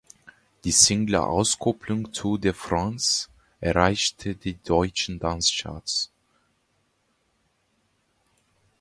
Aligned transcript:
Die 0.63 0.71
Single-Auskopplung 0.71 2.11
"Tour 2.11 2.39
de 2.39 2.53
France" 2.55 3.29
erreichte 3.59 4.33
die 4.33 4.55
deutschen 4.63 5.19
Dance-Charts. 5.19 6.09